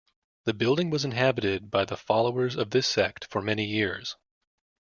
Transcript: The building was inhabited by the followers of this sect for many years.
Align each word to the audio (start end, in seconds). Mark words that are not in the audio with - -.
The 0.45 0.55
building 0.55 0.89
was 0.89 1.05
inhabited 1.05 1.69
by 1.69 1.85
the 1.85 1.95
followers 1.95 2.55
of 2.55 2.71
this 2.71 2.87
sect 2.87 3.27
for 3.29 3.39
many 3.39 3.65
years. 3.65 4.15